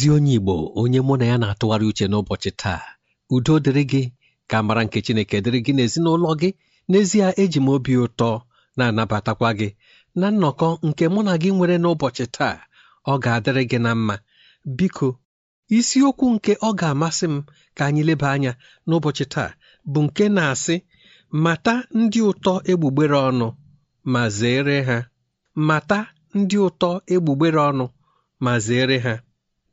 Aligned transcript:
Ezi 0.00 0.10
onye 0.16 0.34
Igbo 0.38 0.54
onye 0.80 1.00
mụ 1.06 1.14
na 1.18 1.24
ya 1.30 1.36
na-atụgharị 1.40 1.86
uche 1.90 2.06
n'ụbọchị 2.10 2.50
taa. 2.60 2.82
Udo 3.34 3.54
dịrị 3.64 3.82
gị 3.90 4.02
ka 4.50 4.56
mara 4.66 4.82
nke 4.84 4.98
Chineke 5.04 5.36
dịrị 5.44 5.60
gị 5.66 5.72
n'ezinụlọ 5.76 6.30
gị. 6.40 6.50
N'ezie 6.90 7.26
eji 7.42 7.60
m 7.60 7.68
obi 7.74 7.92
ụtọ 8.04 8.30
na-anabatakwa 8.76 9.50
gị. 9.58 9.68
Na 10.20 10.26
nnọkọ 10.32 10.66
nke 10.88 11.04
mụ 11.14 11.20
na 11.26 11.32
gị 11.42 11.50
nwere 11.56 11.76
n'ụbọchị 11.82 12.24
taa 12.36 12.56
ọ 13.10 13.14
ga-adịrị 13.22 13.62
gị 13.70 13.78
na 13.84 13.90
mma. 13.98 14.14
Biko 14.76 15.08
isiokwu 15.78 16.26
nke 16.34 16.52
ọ 16.68 16.70
ga-amasị 16.80 17.26
m 17.32 17.36
ka 17.76 17.82
anyị 17.88 18.02
leba 18.08 18.28
anya 18.34 18.52
n'ụbọchị 18.88 19.24
taa 19.34 19.50
bụ 19.92 20.00
nke 20.06 20.24
na-asị 20.36 20.76
mata 21.44 21.74
ndị 21.98 22.20
ụtọ 22.30 22.52
egbugbere 22.70 23.18
ọnụ 23.28 23.46
ma 24.12 24.22
zere 24.38 24.76
ha. 24.88 24.98
Mata 25.68 25.98
ndị 26.38 26.56
ụtọ 26.66 26.90
egbugbere 27.14 27.60
ọnụ 27.70 27.84
ma 28.44 28.52
zere 28.66 28.98
ha. 29.06 29.14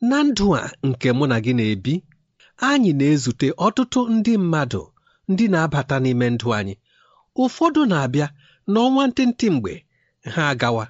Na 0.01 0.17
ndụ 0.23 0.45
a 0.59 0.71
nke 0.87 1.09
mụ 1.17 1.25
na 1.31 1.37
gị 1.43 1.53
na-ebi 1.57 1.93
anyị 2.67 2.91
na-ezute 2.99 3.47
ọtụtụ 3.65 3.99
ndị 4.15 4.33
mmadụ 4.41 4.81
ndị 5.31 5.45
na-abata 5.53 5.95
n'ime 6.03 6.27
ndụ 6.33 6.47
anyị. 6.57 6.75
Ụfọdụ 7.41 7.81
na-abịa 7.91 8.27
n'ọnwa 8.71 9.03
ntịntị 9.09 9.47
mgbe 9.55 9.73
ha 10.33 10.43
agawa 10.51 10.85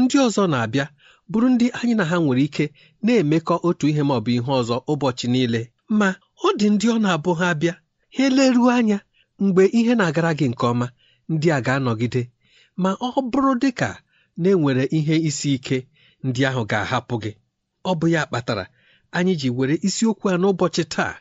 ndị 0.00 0.16
ọzọ 0.26 0.42
na-abịa 0.52 0.86
bụrụ 1.30 1.48
ndị 1.54 1.66
anyị 1.78 1.94
na 1.98 2.04
ha 2.10 2.16
nwere 2.22 2.42
ike 2.48 2.64
na-emekọ 3.04 3.54
otu 3.68 3.84
ihe 3.90 4.02
ma 4.08 4.16
bụ 4.24 4.30
ihe 4.38 4.50
ọzọ 4.60 4.76
ụbọchị 4.92 5.26
niile. 5.32 5.60
Ma 5.98 6.08
ọ 6.46 6.48
dị 6.58 6.66
ndị 6.74 6.86
ọ 6.94 6.96
na-abụ 7.04 7.30
ha 7.38 7.46
abịa 7.52 7.72
ha 8.14 8.22
eleruo 8.26 8.70
anya 8.78 8.98
mgbe 9.42 9.62
ihe 9.78 9.92
na-agara 9.98 10.30
gị 10.38 10.46
nke 10.52 10.64
ọma 10.72 10.86
ndị 11.32 11.48
a 11.56 11.58
ga-anọgide. 11.66 12.22
Ma 12.82 12.90
ọ 13.06 13.08
bụrụ 13.30 13.52
dị 13.62 13.70
ka 13.80 13.88
na-enwere 14.40 14.84
ihe 14.98 15.14
isi 15.28 15.48
ike 15.56 15.78
ndị 16.26 16.40
ahụ 16.48 16.62
ga-ahapụ 16.70 17.14
gị. 17.22 17.32
Ọ 17.90 17.92
bụ 18.00 18.06
ya 18.14 18.22
kpatara 18.28 18.64
anyị 19.16 19.34
ji 19.40 19.48
were 19.56 19.74
isiokwu 19.86 20.26
a 20.32 20.36
n'ụbọchị 20.40 20.84
taa 20.94 21.14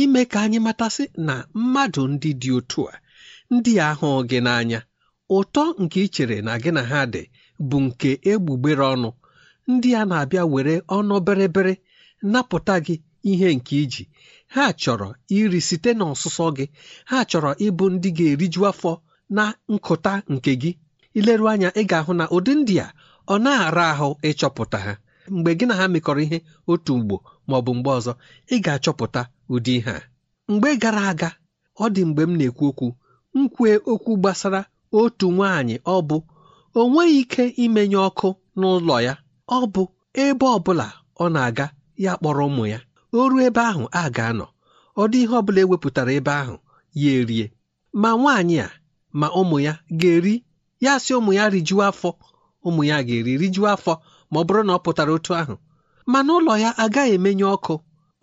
ime 0.00 0.20
ka 0.30 0.38
anyị 0.44 0.58
matasị 0.66 1.04
na 1.26 1.34
mmadụ 1.58 2.02
ndị 2.12 2.30
dị 2.42 2.50
otu 2.58 2.80
a 2.92 2.94
ndị 3.54 3.72
ahụ 3.88 4.08
gị 4.30 4.38
n'anya 4.46 4.80
ụtọ 5.36 5.62
nke 5.82 5.98
ị 6.06 6.08
chere 6.14 6.36
na 6.46 6.52
gị 6.62 6.70
na 6.76 6.82
ha 6.90 7.00
dị 7.12 7.22
bụ 7.68 7.76
nke 7.86 8.10
egbugbere 8.30 8.84
ọnụ. 8.94 9.10
Ndị 9.72 9.88
a 10.00 10.02
na-abịa 10.10 10.44
were 10.52 10.74
ọnụ 10.96 11.14
berebere 11.26 11.74
napụta 12.32 12.74
gị 12.86 12.94
ihe 13.30 13.48
nke 13.56 13.74
iji 13.84 14.04
ha 14.54 14.64
chọrọ 14.82 15.08
iri 15.36 15.60
site 15.68 15.90
n'ọsụsọ 15.98 16.46
gị. 16.56 16.66
Ha 17.10 17.18
chọrọ 17.30 17.50
ịbụ 17.66 17.84
ndị 17.94 18.08
ga-eriju 18.16 18.62
afọ 18.70 18.92
na 19.36 19.44
nkụta 19.72 20.12
nke 20.34 20.52
gị. 20.62 20.70
Ileru 21.18 21.44
anya 21.52 21.68
ị 21.80 21.82
ga-ahụ 21.90 22.12
na 22.20 22.24
ụdị 22.36 22.52
ndị 22.60 22.74
a 22.84 22.88
ọ 23.32 23.34
na-ara 23.44 23.84
ahụ 23.92 24.08
ịchọpụta 24.28 24.78
ha. 24.86 24.92
Mgbe 25.36 25.50
gị 25.58 25.64
na 25.68 25.74
ha 25.78 25.84
mekọrọ 25.94 26.20
ihe 26.26 26.38
otu 26.70 26.92
ugbo 26.98 27.16
ma 27.48 27.54
ọ 27.58 27.60
bụ 27.64 27.72
mgbe 27.78 27.90
ọzọ 27.98 28.12
ị 28.54 28.56
ga-achọpụta 28.64 29.22
ụdị 29.54 29.72
ihe 29.78 29.90
a. 29.90 30.02
Mgbe 30.50 30.68
gara 30.82 31.02
aga 31.10 31.30
ọ 31.82 31.84
dị 31.94 32.02
mgbe 32.08 32.22
m 32.28 32.32
na-ekwu 32.38 32.64
okwu 32.70 32.86
nkwue 33.38 33.70
okwu 33.92 34.12
gbasara 34.20 34.60
otu 34.98 35.26
nwaanyị 35.36 35.76
ọ 35.94 35.96
bụ 36.08 36.16
o 36.78 36.80
nweghị 36.90 37.18
ike 37.22 37.44
imenye 37.64 37.96
ọkụ 38.08 38.28
n'ụlọ 38.58 38.96
ya 39.06 39.14
ọ 39.56 39.58
bụ 39.72 39.82
ebe 40.24 40.46
ọ 40.56 40.58
bụla 40.64 40.86
ọ 41.22 41.24
na-aga 41.34 41.66
ya 42.04 42.12
kpọrọ 42.18 42.42
ụmụ 42.50 42.64
ya. 42.72 42.78
O 43.18 43.28
ruo 43.30 43.40
ebe 43.48 43.60
ahụ 43.70 43.84
a 44.00 44.02
ga-anọ. 44.16 44.46
Ọ 45.00 45.02
dị 45.12 45.18
ihe 45.24 45.34
ọ 45.38 45.42
bụla 45.46 45.60
ewepụtara 45.64 46.12
ebe 46.18 46.32
ahụ 46.42 46.56
ya 47.00 47.10
erie. 47.20 47.46
Ma 48.02 48.10
nwaanyị 48.20 48.56
a 48.66 48.68
ma 49.20 49.26
ụmụ 49.40 49.56
ya 49.66 49.72
ga-eri. 50.00 50.34
Ya 50.84 50.92
sị 51.04 51.12
ụmụ 51.18 51.30
ya 51.38 51.44
rijuo 51.54 51.82
afọ. 51.90 52.10
Ụmụ 52.66 52.82
ya 52.90 52.96
ga-eri 53.06 53.32
rijuo 53.42 53.66
afọ. 53.74 53.92
Ma 54.30 54.36
ọ 54.40 54.44
bụrụ 54.46 54.62
na 54.66 54.72
ọ 54.76 54.82
pụtara 54.84 55.12
otu 55.16 55.32
ahụ. 55.40 55.54
Mana 56.12 56.30
ụlọ 56.38 56.52
ya 56.64 56.70
agaghị 56.84 57.12
emenye 57.16 57.44
ọkụ. 57.56 57.74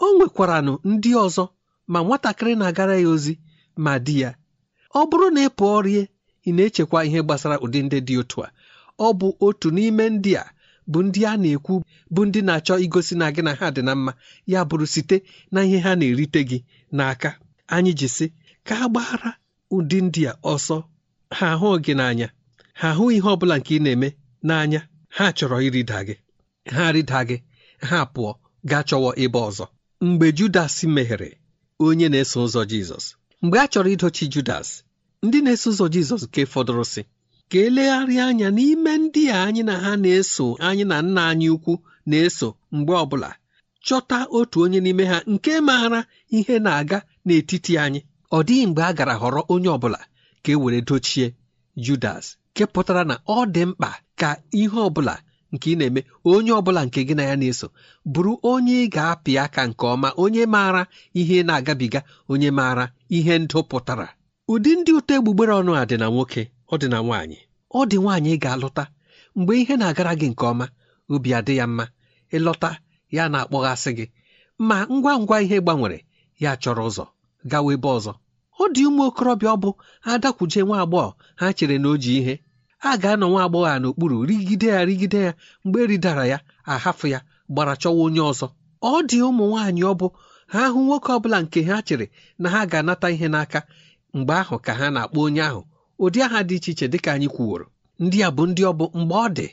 O 0.04 0.06
nwekwaranụ 0.18 0.74
ndị 0.90 1.12
ọzọ 1.26 1.44
ma 1.92 2.00
nwatakịrị 2.06 2.54
na-agara 2.60 2.96
ya 3.02 3.08
ozi 3.14 3.34
ma 3.84 3.94
di 4.06 4.16
ya. 4.22 4.30
Ọ 5.00 5.02
bụrụ 5.10 5.28
na 5.36 5.40
ị 5.48 5.50
pụọ 5.58 5.78
rie 5.86 6.04
ị 6.48 6.52
na-echekwa 6.56 7.00
ihe 7.08 7.20
gbasara 7.26 7.56
ụdị 7.66 7.80
ndị 7.86 7.98
dị 8.08 8.14
otu 8.22 8.38
a. 8.46 8.48
Ọ 9.06 9.08
bụ 9.20 9.28
otu 9.46 9.68
n'ime 9.76 10.06
ndị 10.16 10.32
a 10.42 10.46
bụ 10.92 11.00
ndị 11.06 11.22
a 11.30 11.38
na-ekwu 11.42 11.76
bụ 12.14 12.22
ndị 12.28 12.40
na-achọ 12.48 12.74
igosi 12.86 13.14
na 13.20 13.26
gị 13.36 13.42
na 13.46 13.52
ha 13.60 13.68
dị 13.76 13.82
na 13.88 13.94
mma. 13.96 14.12
Ya 14.52 14.60
bụrụ 14.70 14.86
site 14.94 15.18
na 15.54 15.60
ihe 15.68 15.80
ha 15.86 15.92
na-erite 16.00 16.42
gị 16.50 16.58
n'aka. 16.98 17.30
Anyị 17.76 17.92
ji 18.00 18.08
sị 18.16 18.26
ka 18.68 18.74
a 18.84 18.88
gbaghara 18.92 19.32
ụdị 19.76 19.98
ndị 20.06 20.22
a 20.32 20.34
ọsọ. 20.54 20.78
Ha 21.38 21.46
ahụ 21.56 21.68
gị 21.86 21.94
n'anya. 22.00 22.28
Ha 22.80 22.88
ahụ 22.94 23.04
ihe 23.16 23.28
ọ 23.34 23.36
bụla 23.40 23.56
nke 23.60 23.72
ị 23.78 23.80
na-eme 23.84 24.10
n'anya. 24.48 24.82
Ha 25.18 25.26
chọrọ 25.38 25.58
ịrịda 25.68 26.00
gị. 26.08 26.16
Ha 26.76 26.86
rịda 26.96 27.20
gị. 27.30 27.38
Ha 27.90 28.00
pụọ 28.14 28.32
gaa 28.70 28.84
chọwa 28.90 29.12
ebe 29.24 29.40
ọzọ. 29.50 29.66
Mgbe 30.02 30.28
Judas 30.38 30.76
meghere 30.96 31.30
onye 31.86 32.08
na-eso 32.10 32.40
ụzọ 32.46 32.62
Jizọs. 32.72 33.06
Mgbe 33.44 33.58
a 33.60 33.66
chọrọ 33.72 33.90
idochi 33.94 34.26
Judas 34.34 34.68
ndị 35.26 35.38
na-eso 35.46 35.68
ụzọ 35.72 35.86
Jizọs 35.94 36.24
nke 36.28 36.42
fọdụrụ 36.52 36.84
sị 36.94 37.02
ka 37.50 37.58
elegharịa 37.68 38.24
anya 38.30 38.48
n'ime 38.58 38.92
ndị 39.04 39.22
a 39.36 39.38
anyị 39.48 39.62
na 39.70 39.74
ha 39.84 39.92
na-eso 40.04 40.46
anyị 40.68 40.84
na 40.92 40.98
nna 41.06 41.22
anyị 41.32 41.48
ukwu 41.56 41.74
na-eso 42.10 42.48
mgbe 42.76 42.94
ọbụla. 43.04 43.30
Chọta 43.86 44.18
otu 44.38 44.58
onye 44.64 44.80
n'ime 44.86 45.04
ha 45.12 45.18
nke 45.34 45.54
maara 45.68 46.00
ihe 46.38 46.56
na-aga 46.66 47.00
n'etiti 47.26 47.74
anyị. 47.84 48.00
Ọ 48.36 48.44
dịghị 48.48 48.66
mgbe 48.70 48.82
a 48.84 48.92
gara 48.98 49.14
họrọ 49.22 49.42
onye 49.54 49.70
ọbụla 49.78 50.00
ka 50.44 50.50
e 50.52 50.56
were 50.62 50.80
dochie 50.88 51.28
Judas 51.86 52.26
nke 52.52 52.64
pụtara 52.74 53.04
na 53.10 53.16
ọ 53.28 53.46
dị 53.54 53.64
mkpa 53.70 53.90
ka 54.20 54.30
ihe 54.62 54.80
ọbụla 54.88 55.16
nke 55.54 55.68
ị 55.74 55.76
na-eme 55.80 56.02
onye 56.32 56.52
ọbụla 56.60 56.82
nke 56.88 57.00
gị 57.08 57.14
na 57.18 57.24
ya 57.30 57.36
na-eso 57.40 57.68
bụrụ 58.14 58.32
onye 58.52 58.74
ị 58.86 58.90
ga-apị 58.94 59.32
aka 59.44 59.62
nke 59.70 59.84
ọma 59.94 60.10
onye 60.24 60.44
maara 60.54 60.82
ihe 61.20 61.38
na-agabiga 61.48 62.00
onye 62.32 62.50
maara 62.58 62.86
ihe 63.18 63.34
ndụ 63.44 63.60
pụtara. 63.70 64.08
Ụdị 64.52 64.72
ndị 64.78 64.92
ụtọ 65.00 65.12
egbugbere 65.18 65.54
ọnụ 65.60 65.72
a 65.82 65.84
dị 65.90 65.96
na 66.02 66.08
nwoke 66.14 66.42
ọ 66.72 66.76
dị 66.82 66.88
na 66.94 66.98
nwaanyị. 67.06 67.38
Ọ 67.78 67.80
dị 67.90 67.98
nwaanyị 68.04 68.30
ị 68.36 68.42
ga-alụta. 68.44 68.84
Mgbe 69.38 69.54
ihe 69.62 69.74
na-agara 69.80 70.12
gị 70.20 70.28
nke 70.32 70.44
ọma 70.52 70.66
obi 71.14 71.30
adị 71.38 71.54
ya 71.60 71.66
mma. 71.68 71.86
Ịlọta 72.36 72.70
ya 73.16 73.24
na-akpọghasị 73.32 73.92
gị. 73.98 74.06
Ma 74.68 74.78
ngwa 74.94 75.14
ngwa 75.22 75.38
ihe 75.46 75.58
gbanwere 75.64 76.00
ya 76.44 76.52
chọrọ 76.62 76.84
ụzọ 76.90 77.06
gawa 77.52 77.70
ebe 77.76 77.88
ọzọ. 77.98 78.14
Ọ 78.62 78.64
dị 78.74 78.82
ụmụ 78.90 79.02
okorobịa 79.10 79.52
ọ 79.56 79.58
bụ 79.64 79.70
adakwuje 80.12 80.62
nwa 80.68 80.78
agbọghọ 80.84 81.10
ha 81.40 81.46
chere 81.58 81.78
na 81.82 81.88
o 81.90 81.98
ji 82.04 82.12
ihe. 82.20 82.34
A 82.80 82.98
ga-anọ 83.02 83.28
nwa 83.30 83.42
agbọghọ 83.46 83.68
a 83.74 83.80
n'okpuru 83.82 84.18
rigide 84.30 84.68
ya 84.68 84.86
rigide 84.86 85.20
ya. 85.28 85.34
Mgbe 85.66 85.80
e 85.84 85.88
ridara 85.88 86.26
ya 86.32 86.40
ahafụ 86.66 87.08
ya 87.08 87.20
gbara 87.50 87.74
chọwa 87.82 88.02
onye 88.06 88.20
ọzọ. 88.32 88.48
Ọ 88.82 88.92
dị 89.10 89.18
ụmụ 89.28 89.44
nwaanyị 89.50 89.84
ọ 89.84 89.94
bụ. 90.00 90.08
Ha 90.54 90.62
hụ 90.74 90.80
nwoke 90.86 91.10
ọ 91.16 91.20
bụla 91.24 91.38
nke 91.44 91.60
ha 91.64 91.82
chere 91.88 92.08
na 92.40 92.48
ha 92.50 92.66
ga-anata 92.72 93.08
ihe 93.12 93.28
n'aka. 93.34 93.60
Mgbe 94.14 94.34
ahụ 94.42 94.56
ka 94.66 94.74
ha 94.80 94.86
na-akpọ 94.96 95.20
onye 95.28 95.42
ahụ. 95.50 95.62
Ụdị 96.00 96.20
aha 96.26 96.40
dị 96.48 96.56
iche 96.58 96.72
iche 96.72 96.88
dịka 96.88 97.10
anyị 97.14 97.28
kwuworo. 97.36 97.66
Ndị 98.00 98.18
a 98.24 98.30
bụ 98.36 98.44
ndị 98.50 98.62
ọ 98.70 98.72
bụ 98.80 98.86
mgbe 99.00 99.16
ọ 99.16 99.28
dị 99.38 99.48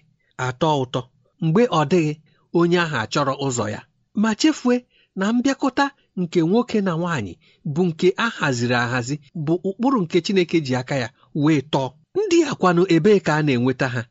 atọ 0.47 0.69
ụtọ. 0.83 1.01
Mgbe 1.45 1.63
ọ 1.67 1.81
dịghị 1.91 2.13
onye 2.59 2.79
ahụ 2.85 2.97
achọrọ 3.03 3.33
ụzọ 3.47 3.65
ya. 3.75 3.81
Ma 4.15 4.31
chefue 4.41 4.77
na 5.17 5.33
mbịakọta 5.33 5.85
nke 6.21 6.41
nwoke 6.41 6.79
na 6.87 6.93
nwaanyị 7.01 7.33
bụ 7.75 7.83
nke 7.89 8.09
a 8.17 8.27
haziri 8.39 8.75
ahazi 8.75 9.17
bụ 9.45 9.55
ụkpụrụ 9.69 9.99
nke 10.05 10.17
Chineke 10.25 10.59
ji 10.67 10.73
aka 10.81 10.95
ya 11.03 11.09
wee 11.35 11.61
tọọ. 11.73 11.89
Ndị 12.19 12.39
akwanụ 12.51 12.83
ebee 12.95 13.19
ka 13.27 13.33
a 13.39 13.43
na-enweta 13.47 13.87
ha. 13.95 14.03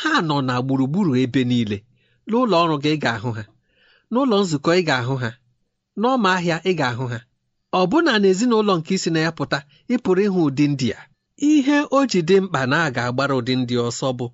Ha 0.00 0.10
nọ 0.28 0.36
na 0.48 0.54
gburugburu 0.64 1.12
ebe 1.22 1.40
niile. 1.50 1.78
N'ụlọ 2.28 2.54
ọrụ 2.62 2.76
gị 2.82 2.90
ị 2.96 2.98
ga-ahụ 3.04 3.30
ha. 3.38 3.44
N'ụlọ 4.12 4.36
nzukọ 4.42 4.70
ị 4.80 4.82
ga-ahụ 4.88 5.14
ha. 5.22 5.30
N'ọma 6.00 6.28
ahịa 6.36 6.56
ị 6.70 6.72
ga-ahụ 6.80 7.04
ha. 7.12 7.18
Ọbụna 7.80 8.12
n'ezinụlọ 8.22 8.72
nke 8.78 8.92
isi 8.96 9.10
na 9.14 9.20
ya 9.26 9.30
pụta 9.38 9.58
ị 9.92 9.96
pụrụ 10.04 10.20
ịhụ 10.28 10.40
ụdị 10.48 10.64
ndị 10.72 10.88
a. 10.98 11.00
Ihe 11.50 11.76
o 11.96 11.98
ji 12.10 12.20
dị 12.28 12.36
mkpa 12.44 12.60
na 12.70 12.76
a 12.86 12.90
ga-agbara 12.94 13.34
ụdị 13.40 13.52
ndị 13.60 13.74
ọsọ 13.88 14.06
bụ 14.18 14.26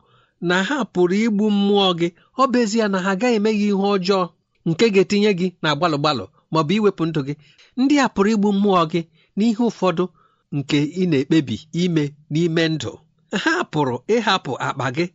na 0.49 0.57
ha 0.69 0.77
pụrụ 0.93 1.15
igbu 1.27 1.45
mmụọ 1.57 1.89
gị. 1.99 2.09
Ọ 2.41 2.45
bụ 2.53 2.61
na 2.93 2.99
ha 3.05 3.11
agaghị 3.17 3.37
eme 3.39 3.51
gị 3.59 3.67
ihe 3.73 3.87
ọjọọ 3.95 4.23
nke 4.69 4.85
ga-etinye 4.95 5.31
gị 5.39 5.47
na 5.63 5.69
gbalụ 5.79 5.97
gbalụ 6.03 6.25
ma 6.53 6.59
ọ 6.61 6.65
bụ 6.69 6.73
iwepụ 6.79 7.03
ndụ 7.09 7.21
gị. 7.27 7.35
Ndị 7.81 7.95
a 8.05 8.07
pụrụ 8.15 8.29
igbu 8.35 8.49
mmụọ 8.57 8.83
gị 8.93 9.01
n'ihe 9.37 9.63
ụfọdụ 9.69 10.05
nke 10.57 10.79
ị 11.01 11.05
na-ekpebi 11.11 11.57
ime 11.83 12.05
n'ime 12.33 12.65
ndụ. 12.75 12.93
Ha 13.45 13.53
pụrụ 13.73 13.97
ịhapụ 14.15 14.53
akpa 14.67 14.87
gị 14.97 15.07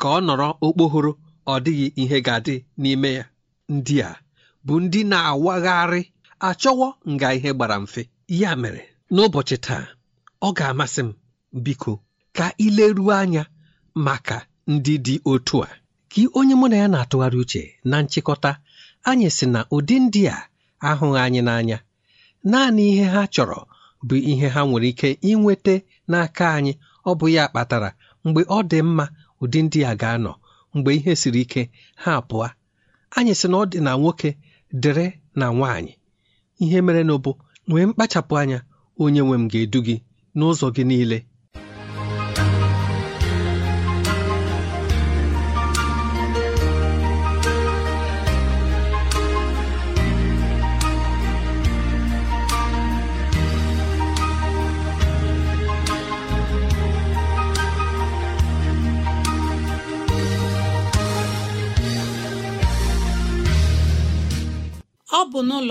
ka 0.00 0.06
ọ 0.16 0.18
nọrọ 0.26 0.48
okpohoro 0.66 1.12
ọ 1.52 1.54
dịghị 1.64 1.86
ihe 2.02 2.18
ga-adị 2.26 2.54
n'ime 2.82 3.10
ya. 3.18 3.24
Ndị 3.74 3.96
a 4.08 4.10
bụ 4.66 4.74
ndị 4.84 5.00
na-awagharị 5.10 6.00
achọwọ 6.48 6.86
nga 7.12 7.28
ihe 7.36 7.50
gbara 7.56 7.76
mfe. 7.84 8.02
Ya 8.40 8.50
mere 8.62 8.82
n'ụbọchị 9.14 9.56
taa 9.66 9.84
ọ 10.46 10.48
ga-amasị 10.56 11.00
m. 11.06 11.10
Biko 11.64 11.92
ka 12.36 12.46
ileruo 12.64 13.12
anya 13.20 13.42
maka 14.06 14.36
ndị 14.72 14.94
dị 15.06 15.14
otu 15.32 15.56
a. 15.64 15.68
Ka 16.12 16.22
onye 16.38 16.54
mụ 16.60 16.66
na 16.70 16.76
ya 16.82 16.88
na-atụgharị 16.92 17.38
uche 17.42 17.62
na 17.90 17.96
nchịkọta 18.02 18.50
anyị 19.08 19.28
sị 19.36 19.46
na 19.54 19.60
ụdị 19.76 19.96
ndị 20.04 20.22
a 20.34 20.36
ahụghị 20.88 21.18
anyị 21.26 21.40
n'anya. 21.46 21.78
Naanị 22.50 22.82
ihe 22.92 23.04
ha 23.14 23.22
chọrọ 23.34 23.58
bụ 24.06 24.14
ihe 24.30 24.46
ha 24.54 24.60
nwere 24.68 24.88
ike 24.92 25.08
inweta 25.30 25.74
n'aka 26.10 26.46
anyị. 26.56 26.72
Ọ 27.08 27.12
bụ 27.18 27.26
ya 27.36 27.44
kpatara 27.50 27.90
mgbe 28.24 28.40
ọ 28.56 28.58
dị 28.70 28.78
mma 28.88 29.04
ụdị 29.42 29.58
ndị 29.64 29.78
a 29.90 29.92
ga-anọ. 30.00 30.32
Mgbe 30.74 30.90
ihe 30.98 31.12
siri 31.20 31.40
ike 31.44 31.62
ha 32.02 32.12
pụọ. 32.28 32.46
Anyị 33.16 33.32
sị 33.40 33.46
na 33.50 33.56
ọ 33.62 33.64
dị 33.72 33.78
na 33.86 33.92
nwoke 34.00 34.30
dịrị 34.82 35.06
na 35.38 35.46
nwaanyị. 35.56 35.92
Ihe 36.62 36.78
mere 36.86 37.02
na 37.08 37.14
nwee 37.68 37.86
mkpachapụ 37.88 38.32
anya 38.40 38.58
onye 39.02 39.20
nwe 39.26 39.36
m 39.42 39.44
ga-edu 39.52 39.80
gị 39.86 39.96
n'ụzọ 40.36 40.66
gị 40.76 40.82
niile. 40.90 41.18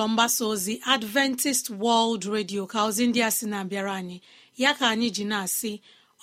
Bụ 0.07 0.13
n'ụlọ 0.13 0.13
mgbasa 0.13 0.45
ozi 0.45 0.81
adventist 0.85 1.65
world 1.69 2.23
radio 2.35 2.63
ka 2.71 2.79
ozi 2.87 3.03
ndị 3.07 3.19
a 3.23 3.29
sị 3.37 3.45
na-abịara 3.51 3.93
anyị. 3.99 4.17
Ya 4.61 4.71
ka 4.77 4.85
anyị 4.93 5.07
ji 5.15 5.23
na-asị 5.31 5.71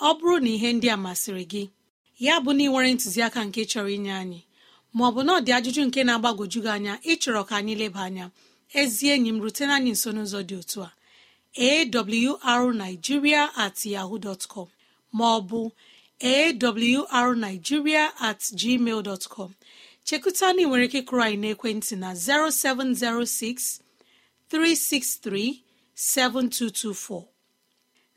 ọ 0.00 0.08
bụrụ 0.18 0.36
na 0.44 0.48
ihe 0.56 0.68
ndị 0.76 0.88
a 0.90 0.96
masịrị 1.04 1.44
gị 1.52 1.62
ya 2.26 2.34
bụ 2.42 2.50
na 2.56 2.62
ị 2.64 2.68
nwere 2.70 2.90
ntụziaka 2.94 3.40
nke 3.48 3.60
chọrọ 3.70 3.88
inye 3.96 4.12
anyị 4.22 4.40
maọbụ 4.96 5.20
na 5.26 5.32
ọ 5.38 5.40
ajụjụ 5.56 5.82
nke 5.88 6.00
na-agbagwoju 6.06 6.58
gị 6.64 6.70
anya 6.76 6.94
ịchọrọ 7.12 7.40
ka 7.48 7.54
anyị 7.60 7.74
leba 7.80 8.00
anya 8.08 8.26
ezi 8.80 9.04
enyi 9.14 9.30
m 9.32 9.38
rutena 9.44 9.72
anyị 9.78 9.90
nso 9.96 10.08
n'ụzọ 10.14 10.40
dị 10.48 10.54
otu 10.62 10.78
a 10.88 10.90
awrnigeria 12.52 13.42
at 13.64 13.76
yahoo 13.92 14.18
dot 14.24 14.42
com 14.52 14.68
maọbụ 15.18 15.60
awrnigeria 17.16 18.04
at 18.28 18.40
gmail 18.60 19.00
dot 19.08 19.22
com 20.04 20.20
chekuta 20.20 20.52
na 20.52 20.62
ị 20.62 20.66
nwere 20.68 20.84
ike 20.88 21.00
kụrụ 21.08 21.22
anyị 21.24 21.36
n'ekwentị 21.42 21.94
na 22.02 22.08
0706 22.12 23.80
363 24.50 25.62
7224 25.96 27.24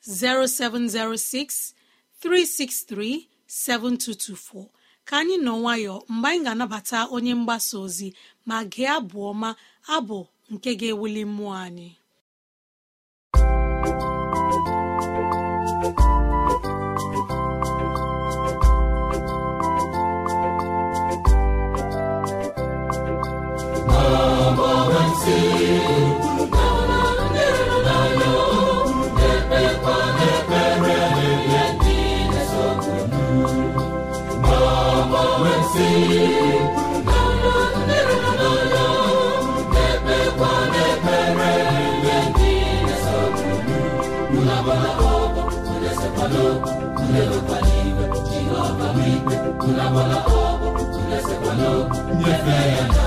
0706 0.01 1.73
363 2.21 3.27
7224 3.47 4.65
ka 5.07 5.15
anyị 5.21 5.35
nọ 5.45 5.53
nwayọ 5.61 5.95
mgbe 6.09 6.27
anyị 6.29 6.43
ga-anabata 6.45 6.99
onye 7.15 7.33
mgbasa 7.39 7.75
ozi 7.85 8.07
ma 8.47 8.57
gee 8.71 8.87
abụ 8.97 9.17
ọma 9.31 9.49
abụ 9.95 10.17
nke 10.53 10.69
ga-ewuli 10.79 11.21
mmụọ 11.29 11.53
anyị. 11.65 11.89
Nyefe 52.17 52.55
ya 52.71 53.06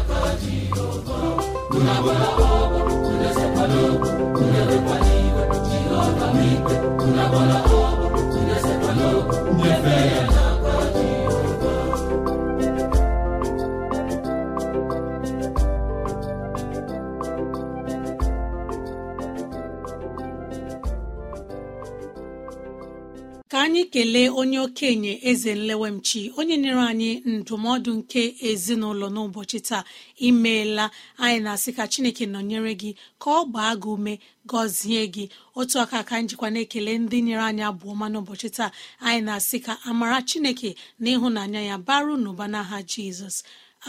eze 25.31 25.51
nlewemchi 25.59 26.21
onye 26.39 26.55
nyere 26.63 26.81
anyị 26.91 27.11
ndụmọdụ 27.33 27.91
nke 27.99 28.21
ezinụlọ 28.49 29.07
n'ụbọchị 29.15 29.59
taa 29.67 29.83
imeela 30.27 30.85
anyị 31.23 31.39
na-asị 31.45 31.69
ka 31.77 31.83
chineke 31.91 32.23
nọnyere 32.33 32.73
gị 32.81 32.91
ka 33.21 33.29
ọ 33.39 33.41
gbaa 33.51 33.73
gị 33.81 33.89
ume 33.95 34.13
gọzie 34.51 35.03
gị. 35.13 35.25
Otu 35.59 35.75
aka 35.83 35.99
ka 36.07 36.13
anyị 36.17 36.27
jikwa 36.29 36.47
na-ekele 36.53 36.91
ndị 37.03 37.17
nyere 37.25 37.43
anyị 37.49 37.63
abụọ 37.69 37.93
ma 37.99 38.05
n'ụbọchị 38.11 38.49
taa. 38.57 38.69
Anyị 39.05 39.21
na-asị 39.27 39.57
ka 39.65 39.73
amara 39.89 40.17
chineke 40.29 40.69
na 41.01 41.07
ịhụnanya 41.15 41.61
ya 41.69 41.75
baru 41.87 42.13
n'ụba 42.23 42.45
n'aha 42.53 42.77
jizọs. 42.91 43.37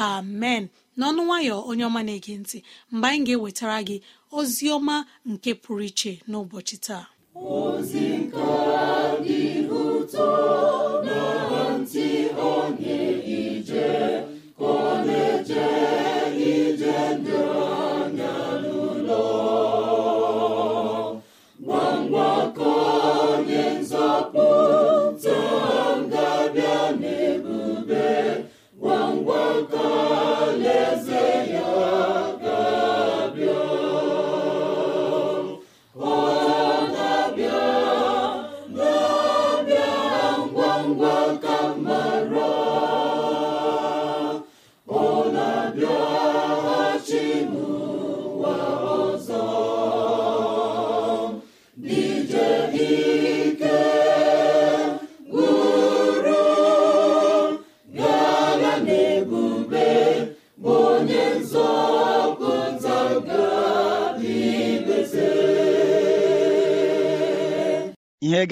Amen. 0.07 0.63
N'ọnụ 0.99 1.21
nwayọ 1.29 1.57
onye 1.71 1.85
ọma 1.89 2.01
na-ege 2.07 2.35
ntị 2.43 2.59
mgbe 2.93 3.07
anyị 3.11 3.25
ga-ewetara 3.27 3.79
gị 3.89 3.97
ozi 4.39 4.67
ọma 4.77 4.97
nke 5.31 5.51
pụrụ 5.63 5.83
iche 5.91 6.13
n'ụbọchị 6.31 6.77
taa. 6.87 7.05
Ozi 10.15 10.19
nke 11.05 11.42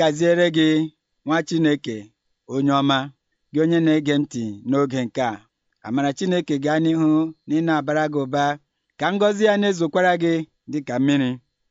gaziere 0.00 0.46
gị 0.56 0.68
nwa 1.24 1.38
chineke 1.48 1.96
onye 2.54 2.72
ọma 2.80 2.98
gị 3.52 3.58
onye 3.64 3.78
na-ege 3.86 4.14
ntị 4.22 4.42
n'oge 4.68 5.00
nke 5.06 5.22
a. 5.32 5.34
Amara 5.86 6.10
chineke 6.18 6.54
gaa 6.64 6.78
n'ihu 6.82 7.10
na 7.46 7.52
ị 7.58 7.60
na-abara 7.66 8.04
gị 8.12 8.18
ụba 8.24 8.44
ka 9.00 9.06
ngọzi 9.14 9.42
ya 9.48 9.54
na-ezokwara 9.60 10.12
gị 10.22 10.34
dị 10.70 10.78
ka 10.88 10.94
mmiri. 11.00 11.30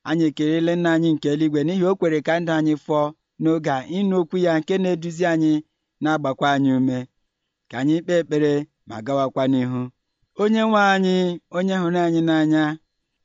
Anyị 0.10 0.26
ekelele 0.30 0.74
nna 0.76 0.90
anyị 0.96 1.10
nke 1.16 1.28
eluigwe 1.34 1.62
n'ihi 1.66 1.84
o 1.92 1.94
kwere 2.00 2.20
ka 2.28 2.34
ndụ 2.40 2.52
anyị 2.60 2.74
fọọ 2.86 3.06
n'oge 3.42 3.72
a 3.78 3.80
ịnụ 3.98 4.16
okwu 4.22 4.36
ya 4.46 4.52
nke 4.60 4.74
na-eduzi 4.84 5.24
anyị 5.34 5.54
na-agbakwa 6.04 6.48
anyị 6.56 6.72
ume. 6.80 6.98
Ka 7.70 7.76
anyị 7.82 7.96
kpee 8.04 8.20
ekpere 8.22 8.52
ma 8.90 8.96
gawakwa 9.06 9.44
n'ihu. 9.52 9.82
Onye 10.42 10.62
nwe 10.68 10.82
anyị 10.94 11.16
onye 11.58 11.76
hụrụ 11.82 12.00
anyị 12.08 12.22
n'anya 12.28 12.64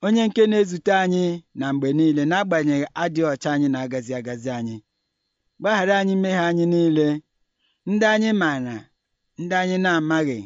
onye 0.04 0.22
nke 0.28 0.42
na-ezute 0.50 0.92
anyị 1.04 1.24
na 1.58 1.66
mgbe 1.72 1.88
niile 1.96 2.22
n'agbanyeghị 2.30 2.86
adịghị 3.02 3.28
ọcha 3.32 3.48
anyị 3.54 3.68
na-agazi 3.72 4.12
agazi 4.18 4.50
anyị. 4.58 4.76
Gbaghara 5.60 5.94
anyị 6.00 6.14
mmehie 6.16 6.38
anyị 6.48 6.64
niile. 6.72 7.08
Ndị 7.90 8.06
anyị 8.14 8.30
maara 8.40 8.76
ndị 9.40 9.54
anyị 9.60 9.76
na-amaghị 9.84 10.38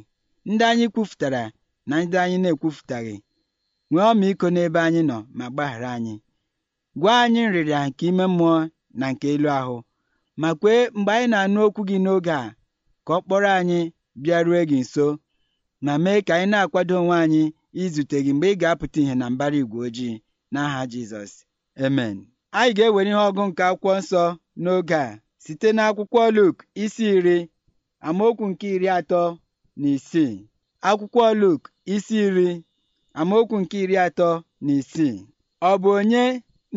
ndị 0.50 0.64
anyị 0.70 0.86
kwufutara 0.94 1.42
na 1.88 1.94
ndị 2.04 2.16
anyị 2.22 2.36
na-ekwufutaghị. 2.42 3.14
Nwee 3.90 4.04
ọmịiko 4.12 4.46
n'ebe 4.54 4.80
anyị 4.86 5.02
nọ 5.10 5.16
ma 5.38 5.44
gbaghara 5.52 5.88
anyị. 5.96 6.14
Gwa 7.00 7.12
anyị 7.22 7.40
nrịrịa 7.46 7.80
nke 7.88 8.04
ime 8.10 8.24
mmụọ 8.30 8.54
na 8.98 9.06
nke 9.12 9.26
elu 9.34 9.48
ahụ. 9.58 9.76
Ma 10.40 10.48
kwee 10.60 10.82
mgbe 10.96 11.12
anyị 11.16 11.28
na-anụ 11.32 11.58
okwu 11.66 11.80
gị 11.88 11.96
n'oge 12.04 12.32
a 12.42 12.54
ka 13.06 13.12
ọ 13.18 13.20
kpọrọ 13.24 13.48
anyị 13.58 13.80
bịaruo 14.22 14.60
gị 14.70 14.78
nso 14.84 15.06
ma 15.84 15.92
mee 16.04 16.20
ka 16.26 16.32
anyị 16.36 16.48
na-akwado 16.52 16.94
onwe 17.00 17.16
anyị 17.24 17.42
izute 17.82 18.16
gị 18.24 18.32
mgbe 18.34 18.46
ị 18.52 18.58
ga-apụta 18.60 18.98
ìhè 19.02 19.14
na 19.20 19.26
mbara 19.32 19.56
igwe 19.62 19.78
ojii. 19.86 20.14
N'aha 20.52 20.80
Jizọs. 20.90 21.32
Amen. 21.86 22.16
Anyị 22.58 22.72
ga-ewere 22.76 23.10
ihe 23.12 23.20
ọgụ 23.28 23.42
nke 23.48 23.62
akwụkwọ 23.70 23.92
nsọ. 24.00 24.22
N'oge 24.62 24.94
a 25.04 25.20
site 25.44 25.68
n'akwụkwọ 25.76 26.22
Luk 26.36 26.56
isi 26.84 27.04
iri 27.16 27.36
amaokwu 28.06 28.44
nke 28.50 28.66
iri 28.76 28.88
atọ 28.98 29.22
na 29.80 29.88
isii. 29.96 30.34
Akwụkwọ 30.88 31.24
Luk 31.40 31.62
isi 31.94 32.14
iri 32.26 32.48
amaokwu 33.20 33.56
nke 33.62 33.76
iri 33.84 33.96
atọ 34.06 34.28
na 34.64 34.72
isii. 34.80 35.16
Ọ 35.68 35.72
bụ 35.82 35.88
onye 35.98 36.24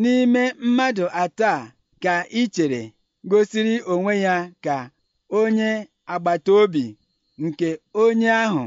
n'ime 0.00 0.42
mmadụ 0.64 1.04
atọ 1.22 1.44
a 1.56 1.72
ka 2.02 2.14
ị 2.40 2.42
chere 2.54 2.82
gosiri 3.30 3.74
onwe 3.92 4.12
ya 4.26 4.36
ka 4.64 4.76
onye 5.38 5.70
agbata 6.14 6.50
obi 6.62 6.84
nke 7.44 7.68
onye 8.02 8.30
ahụ 8.44 8.64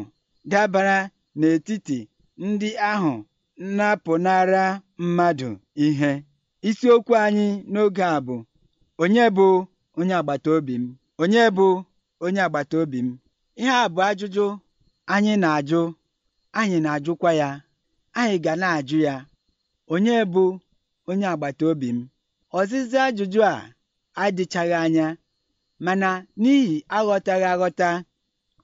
dabara 0.51 0.97
n'etiti 1.39 1.99
ndị 2.45 2.69
ahụ 2.91 3.11
napụnara 3.77 4.63
mmadụ 5.03 5.49
ihe. 5.85 6.11
Isiokwu 6.69 7.13
anyị 7.23 7.47
n'oge 7.71 8.03
a 8.15 8.17
bụ 8.25 8.35
onye 9.03 9.25
bụ 9.35 9.47
onye 9.99 10.13
agbata 10.19 10.49
obi 10.57 10.75
m? 10.81 10.85
Onye 11.21 11.43
bụ 11.57 11.67
onye 12.23 12.41
agbata 12.45 12.75
obi 12.83 12.99
m? 13.05 13.09
Ihe 13.59 13.69
a 13.83 13.85
bụ 13.93 13.99
ajụjụ 14.09 14.45
anyị 15.13 15.33
na-ajụ 15.43 15.81
anyị 16.59 16.77
na-ajụkwa 16.85 17.29
ya 17.41 17.49
anyị 18.19 18.35
ga 18.43 18.53
na-ajụ 18.61 18.97
ya. 19.07 19.15
Onye 19.93 20.15
bụ 20.33 20.43
onye 21.09 21.27
agbata 21.33 21.63
obi 21.71 21.89
m? 21.95 21.99
Ọzịza 22.57 22.99
ajụjụ 23.07 23.39
a 23.53 23.73
adịchaghị 24.23 24.75
anya 24.85 25.05
mana 25.85 26.09
n'ihi 26.41 26.75
aghọtaghị 26.97 27.45
aghọta 27.53 27.87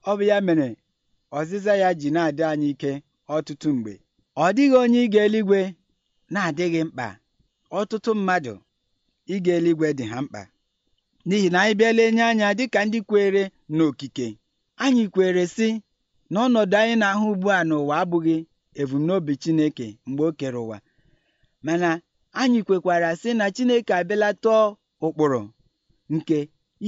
ọ 0.10 0.12
bụ 0.18 0.24
ya 0.32 0.38
mere 0.48 0.68
ọzịza 1.38 1.74
ya 1.82 1.90
ji 2.00 2.08
na-adị 2.16 2.44
anyị 2.52 2.68
ike 2.74 2.92
ọtụtụ 3.36 3.68
mgbe. 3.76 3.94
Ọ 4.44 4.46
dịghị 4.56 4.76
onye 4.84 5.00
ịga 5.06 5.20
eluigwe 5.28 5.60
na-adịghị 6.34 6.82
mkpa. 6.88 7.08
Ọtụtụ 7.78 8.12
mmadụ 8.18 8.54
ịga 9.36 9.52
eluigwe 9.58 9.88
dị 9.98 10.06
ha 10.12 10.18
mkpa. 10.24 10.42
N'ihi 11.28 11.48
na 11.54 11.58
anyị 11.64 11.74
bịala 11.80 12.02
enye 12.08 12.24
anya 12.30 12.48
dịka 12.58 12.80
ndị 12.86 13.00
kwere 13.10 13.44
n'okike 13.76 14.28
anyị 14.84 15.04
kwere 15.14 15.44
sị 15.56 15.68
na 16.32 16.38
ọnọdụ 16.46 16.76
anyị 16.82 16.96
na-ahụ 17.02 17.26
ugbu 17.34 17.48
a 17.58 17.60
n'ụwa 17.68 17.96
abụghị 18.04 18.36
ebumnobi 18.82 19.34
Chineke 19.42 19.88
mgbe 20.08 20.24
o 20.24 20.32
kere 20.40 20.58
ụwa. 20.66 20.78
Mana 21.66 21.90
anyị 22.42 22.60
kwekwara 22.68 23.10
sị 23.22 23.30
na 23.40 23.46
Chineke 23.56 23.94
abịala 24.00 24.28
ụkpụrụ 25.06 25.42
nke 26.14 26.38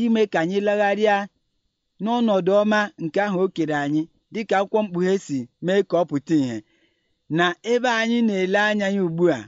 ime 0.01 0.21
ka 0.31 0.37
anyị 0.43 0.57
legharịa 0.67 1.15
n'ọnọdụ 2.03 2.51
ọma 2.61 2.79
nke 3.03 3.19
ahụ 3.27 3.39
o 3.45 3.47
kere 3.55 3.75
anyị 3.85 4.01
dịka 4.33 4.55
akwụkwọ 4.59 4.79
mkpughe 4.85 5.13
si 5.25 5.37
mee 5.65 5.81
ka 5.89 5.95
ọ 6.01 6.03
pụta 6.09 6.33
ìhè. 6.41 6.57
Na 7.37 7.45
ebe 7.71 7.89
anyị 8.01 8.17
na-ele 8.27 8.59
anya 8.69 8.87
ya 8.95 9.01
ugbu 9.07 9.25
a 9.37 9.39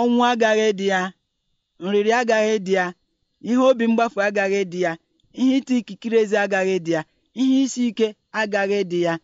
ọnwụ 0.00 0.20
agaghị 0.30 0.68
dị 0.78 0.86
ya 0.92 1.00
nrịrị 1.82 2.10
agaghị 2.20 2.54
dị 2.66 2.72
ya 2.78 2.86
ihe 3.48 3.56
obi 3.70 3.84
mgbafu 3.90 4.18
agaghị 4.26 4.60
dị 4.72 4.80
ya 4.86 4.92
ihe 5.40 5.52
ịta 5.58 5.74
ikikere 5.80 6.16
eze 6.24 6.36
agaghị 6.44 6.76
dị 6.86 6.92
ya 6.96 7.02
ihe 7.40 7.56
isi 7.64 7.82
ike 7.90 8.06
agaghị 8.40 8.80
dị 8.90 9.00
ya. 9.06 9.14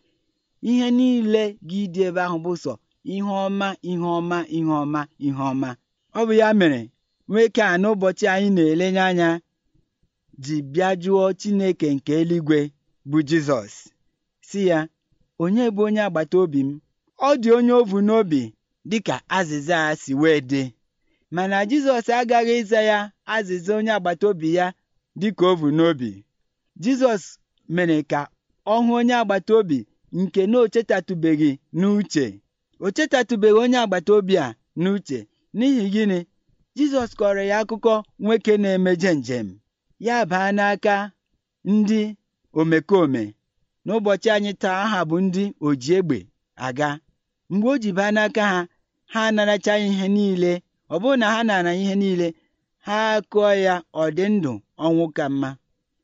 Ihe 0.70 0.86
niile 0.96 1.42
gị 1.68 1.80
dị 1.92 2.00
ebe 2.08 2.20
ahụ 2.26 2.38
bụ 2.44 2.52
sọ 2.62 2.72
ihe 3.12 3.22
ọma 3.46 3.68
ihe 3.90 4.06
ọma 4.18 4.38
ihe 4.56 4.72
ọma 4.82 5.00
ihe 5.26 5.42
ọma. 5.50 5.70
Ọ 6.18 6.20
bụ 6.26 6.32
ya 6.40 6.48
mere 6.58 6.80
nwoke 7.28 7.62
a 7.62 7.74
n'ụbọchị 7.80 8.24
anyị 8.34 8.48
na-elenye 8.56 9.00
anya 9.10 9.28
ji 10.42 10.56
bịa 10.72 10.90
jụọ 11.02 11.22
Chineke 11.40 11.86
nke 11.96 12.12
eluigwe 12.20 12.58
bụ 13.10 13.18
Jizọs. 13.28 13.72
Si 14.48 14.60
ya 14.70 14.78
onye 15.42 15.64
bụ 15.74 15.80
onye 15.86 16.00
agbata 16.06 16.36
obi 16.42 16.60
m? 16.68 16.80
Ọ 17.26 17.28
dị 17.40 17.48
onye 17.58 17.72
ovu 17.80 17.98
n'obi 18.06 18.40
dịka 18.90 19.14
azịza 19.36 19.76
ya 19.86 19.92
si 20.02 20.12
wee 20.20 20.40
dị. 20.50 20.62
Mana 21.34 21.58
Jizọs 21.70 22.06
agaghị 22.18 22.54
ịza 22.62 22.80
ya 22.90 22.98
azịza 23.34 23.72
onye 23.78 23.92
agbata 23.96 24.24
obi 24.30 24.48
ya 24.58 24.66
dịka 25.20 25.44
o 25.46 25.54
bu 25.60 25.68
n'obi. 25.76 26.10
Jizọs 26.82 27.24
mere 27.74 27.98
ka 28.10 28.20
ọ 28.66 28.74
hụ 28.84 28.92
onye 29.00 29.14
agbata 29.20 29.52
obi 29.60 29.78
nke 30.18 30.40
na 30.50 30.56
o 30.58 30.66
chetatụbeghị 30.72 31.50
n'uche. 31.78 32.26
O 32.84 32.90
chetatụbeghị 32.96 33.58
onye 33.64 33.78
agbata 33.84 34.10
obi 34.18 34.34
a 34.44 34.54
n'uche. 34.82 35.18
N'ihi 35.56 35.84
gịnị? 35.94 36.18
Jizọs 36.76 37.10
kọrọ 37.18 37.42
ya 37.50 37.56
akụkọ 37.62 37.94
nwoke 38.22 38.52
na-emeje 38.62 39.10
njem. 39.20 39.48
Ya 40.06 40.16
baa 40.30 40.48
n'aka 40.56 40.94
ndị 41.72 42.00
omekome. 42.60 43.22
N'ụbọchị 43.86 44.28
anyị 44.36 44.52
taa 44.62 44.78
aha 44.84 45.00
bụ 45.08 45.16
ndị 45.26 45.44
oji 45.66 45.90
egbe 45.98 46.18
aga. 46.66 46.88
Mgbe 47.52 47.68
o 47.68 47.76
ji 47.82 47.90
baa 47.98 48.10
n'aka 48.16 48.42
ha 48.52 48.60
ha 49.12 49.20
anaracha 49.28 49.72
ihe 49.86 50.06
niile 50.16 50.52
ọ 50.90 50.96
bụrụ 51.00 51.16
na 51.20 51.26
ha 51.34 51.40
nara 51.48 51.72
ihe 51.80 51.94
niile 52.02 52.28
ha 52.86 52.96
kụọ 53.30 53.50
ya 53.66 53.74
ọ 53.94 54.04
dị 54.16 54.24
ndụ 54.34 54.52
ọnwụ 54.84 55.04
ka 55.16 55.24
mma. 55.32 55.50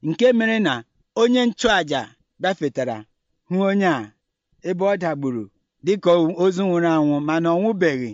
Nke 0.07 0.27
mere 0.39 0.57
na 0.67 0.73
onye 1.21 1.43
nchụàjà 1.49 2.01
bịafetara 2.41 2.97
hụ 3.49 3.57
onye 3.71 3.87
a 3.87 4.13
ebe 4.69 4.85
ọ 4.85 4.95
dagburu 5.03 5.45
dịka 5.85 6.11
ozu 6.43 6.63
nwụrụ 6.67 6.89
anwụ 6.97 7.15
mana 7.29 7.49
ọ 7.57 7.59
nwụbeghị. 7.63 8.11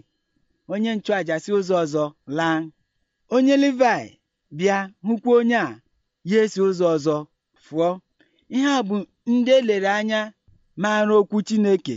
Onye 0.73 0.91
nchụàjà 0.97 1.35
si 1.43 1.51
ụzọ 1.59 1.75
ọzọ 1.85 2.03
laa. 2.37 2.59
Onye 3.35 3.55
Livai 3.63 4.07
bịa 4.57 4.77
hụkwa 5.07 5.33
onye 5.41 5.57
a 5.57 5.81
ya 6.31 6.39
esi 6.45 6.61
ụzọ 6.69 6.85
ọzọ 6.97 7.15
fụọ. 7.65 7.89
Ihe 8.57 8.69
a 8.79 8.81
bụ 8.89 8.97
ndị 9.31 9.51
elere 9.59 9.89
anya 9.99 10.21
maara 10.83 11.15
okwu 11.21 11.37
Chineke 11.47 11.97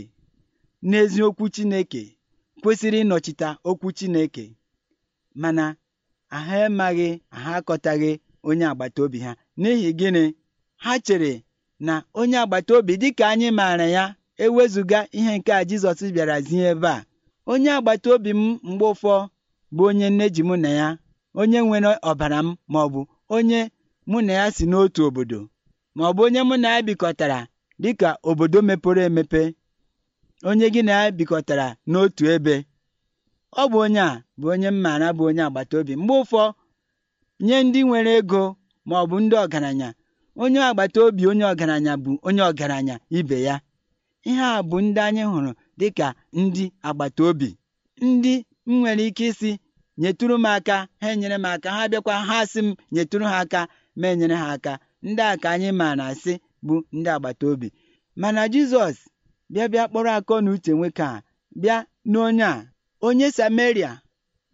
n'eziokwu 0.88 1.44
Chineke 1.54 2.02
kwesịrị 2.62 2.98
ịnọchite 3.04 3.48
okwu 3.70 3.88
Chineke. 3.98 4.44
Mana 5.42 5.64
ha 6.32 6.56
emaghị 6.66 7.08
ha 7.42 7.50
akọtaghị 7.58 8.10
onye 8.48 8.66
agbata 8.70 8.98
obi 9.04 9.18
ha. 9.24 9.32
N'ihi 9.60 9.90
gịnị? 9.98 10.24
Ha 10.82 10.92
chere 11.06 11.32
na 11.86 11.94
onye 12.20 12.36
agbata 12.42 12.72
obi 12.78 12.92
dịka 13.02 13.24
anyị 13.32 13.48
maara 13.58 13.86
ya 13.96 14.04
ewezụga 14.44 14.98
ihe 15.18 15.32
nke 15.38 15.50
a 15.52 15.60
Jizọs 15.68 16.00
bịara 16.14 16.36
zie 16.46 16.64
ebe 16.72 16.88
a. 16.88 17.04
Onye 17.50 17.70
agbata 17.76 18.08
obi 18.14 18.30
m 18.30 18.58
mgbe 18.68 18.84
ụfọ 18.92 19.14
bụ 19.74 19.82
onye 19.90 20.06
nne 20.10 20.26
ji 20.34 20.42
mụ 20.48 20.56
na 20.64 20.68
ya 20.80 20.88
onye 21.40 21.58
nwere 21.66 21.90
ọbara 22.10 22.38
m 22.46 22.56
ma 22.72 22.78
ọ 22.86 22.88
bụ 22.92 23.00
onye 23.36 23.60
mụ 24.10 24.18
na 24.26 24.32
ya 24.40 24.46
si 24.56 24.64
n'otu 24.70 25.00
obodo 25.08 25.40
ma 25.96 26.02
ọ 26.10 26.12
bụ 26.16 26.20
onye 26.26 26.40
mụ 26.48 26.54
na 26.62 26.68
ya 26.74 26.80
bikọtara 26.86 27.38
dịka 27.82 28.08
obodo 28.28 28.58
mepere 28.68 29.02
emepe 29.08 29.42
onye 30.48 30.66
gị 30.74 30.82
na 30.86 30.92
ya 31.02 31.10
bikọtara 31.18 31.66
n'otu 31.90 32.24
ebe. 32.34 32.54
Ọ 33.56 33.62
bụ 33.70 33.78
onye 33.84 34.00
a 34.00 34.22
bụ 34.40 34.46
onye 34.52 34.68
m 34.70 34.78
maara 34.84 35.08
bụ 35.16 35.22
onye 35.28 35.42
agbata 35.46 35.74
obi. 35.80 35.94
Mgbe 35.96 36.14
ụfọ 36.22 36.42
nye 37.46 37.56
ndị 37.64 37.80
nwere 37.86 38.12
ego 38.20 38.42
ma 38.88 38.94
ọ 39.02 39.06
bụ 39.10 39.16
ndị 39.22 39.34
ọgaranya 39.44 39.88
onye 40.42 40.60
agbata 40.68 40.98
obi 41.06 41.22
onye 41.30 41.44
ọgaranya 41.52 41.92
bụ 42.02 42.10
onye 42.26 42.42
ọgaranya 42.50 42.94
ibe 43.18 43.38
ya. 43.46 43.56
Ihe 44.28 44.42
a 44.56 44.62
bụ 44.68 44.76
ndị 44.84 45.00
anyị 45.06 45.22
hụrụ 45.32 45.50
dịka 45.78 46.06
ndị 46.40 46.64
agbata 46.88 47.22
obi. 47.30 47.48
Ndị 48.06 48.34
m 48.66 48.72
nwere 48.80 49.02
ike 49.08 49.24
isi 49.30 49.50
nyetụrụ 50.00 50.34
m 50.38 50.46
aka 50.54 50.76
ha 51.00 51.06
enyere 51.12 51.34
m 51.38 51.44
aka 51.52 51.68
ha 51.76 51.82
bịakwa 51.90 52.14
ha 52.28 52.36
sị 52.52 52.60
m 52.66 52.74
nyetụrụ 52.94 53.24
ha 53.32 53.36
aka 53.44 53.60
ma 53.98 54.06
enyere 54.12 54.34
ha 54.42 54.48
aka. 54.56 54.72
Ndị 55.06 55.22
a 55.22 55.34
ka 55.42 55.48
anyị 55.54 55.70
maara 55.80 56.04
asị 56.12 56.32
bụ 56.66 56.74
ndị 56.96 57.08
agbata 57.14 57.44
obi. 57.52 57.68
Mana 58.20 58.42
Jizọs 58.52 58.96
bịa 59.52 59.66
bịa 59.72 59.84
kpọrọ 59.90 60.10
akọ 60.18 60.34
na 60.44 60.50
uche 60.54 60.72
nwoke 60.76 61.02
a 61.02 61.22
bịa 61.60 61.76
n'onye 62.10 62.44
a 62.44 62.66
onye 63.06 63.30
Sameria 63.36 63.90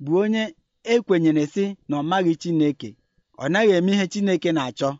bụ 0.03 0.13
onye 0.23 0.45
ekwenyere 0.93 1.45
sị 1.55 1.65
na 1.89 1.95
ọ 2.01 2.03
maghị 2.11 2.35
Chineke. 2.43 2.89
Ọ 3.43 3.45
naghị 3.53 3.73
eme 3.79 3.93
ihe 3.95 4.07
Chineke 4.13 4.51
na-achọ. 4.57 4.91